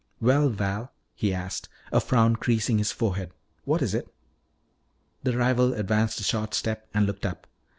[0.19, 3.29] "Well, Val," he asked, a frown creasing his forehead,
[3.65, 4.11] "what is it?"
[5.21, 7.45] The rival advanced a short step and looked up.